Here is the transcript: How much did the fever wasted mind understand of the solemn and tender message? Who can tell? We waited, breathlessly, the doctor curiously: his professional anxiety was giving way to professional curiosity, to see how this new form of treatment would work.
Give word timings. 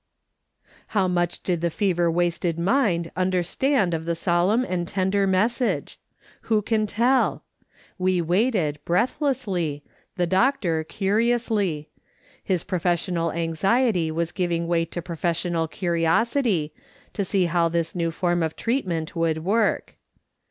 How 0.97 1.07
much 1.07 1.43
did 1.43 1.61
the 1.61 1.69
fever 1.69 2.09
wasted 2.09 2.57
mind 2.57 3.11
understand 3.15 3.93
of 3.93 4.05
the 4.05 4.15
solemn 4.15 4.63
and 4.65 4.87
tender 4.87 5.27
message? 5.27 5.99
Who 6.49 6.63
can 6.63 6.87
tell? 6.87 7.43
We 7.99 8.19
waited, 8.19 8.79
breathlessly, 8.83 9.83
the 10.15 10.25
doctor 10.25 10.83
curiously: 10.83 11.89
his 12.43 12.63
professional 12.63 13.31
anxiety 13.31 14.09
was 14.09 14.31
giving 14.31 14.65
way 14.65 14.85
to 14.85 15.03
professional 15.03 15.67
curiosity, 15.67 16.73
to 17.13 17.23
see 17.23 17.45
how 17.45 17.69
this 17.69 17.93
new 17.93 18.09
form 18.09 18.41
of 18.41 18.55
treatment 18.55 19.15
would 19.15 19.45
work. 19.45 19.97